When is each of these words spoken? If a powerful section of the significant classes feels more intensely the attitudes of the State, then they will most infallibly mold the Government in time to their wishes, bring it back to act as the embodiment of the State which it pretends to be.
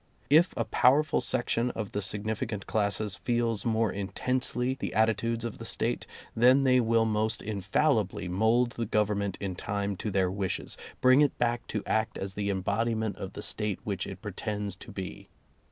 If 0.31 0.55
a 0.57 0.65
powerful 0.65 1.21
section 1.21 1.69
of 1.75 1.91
the 1.91 2.01
significant 2.01 2.65
classes 2.65 3.17
feels 3.17 3.67
more 3.67 3.91
intensely 3.91 4.75
the 4.79 4.95
attitudes 4.95 5.45
of 5.45 5.59
the 5.59 5.63
State, 5.65 6.07
then 6.35 6.63
they 6.63 6.79
will 6.79 7.05
most 7.05 7.43
infallibly 7.43 8.27
mold 8.27 8.71
the 8.71 8.87
Government 8.87 9.37
in 9.39 9.53
time 9.53 9.95
to 9.97 10.09
their 10.09 10.31
wishes, 10.31 10.75
bring 11.01 11.21
it 11.21 11.37
back 11.37 11.67
to 11.67 11.83
act 11.85 12.17
as 12.17 12.33
the 12.33 12.49
embodiment 12.49 13.17
of 13.17 13.33
the 13.33 13.43
State 13.43 13.77
which 13.83 14.07
it 14.07 14.23
pretends 14.23 14.75
to 14.77 14.91
be. 14.91 15.29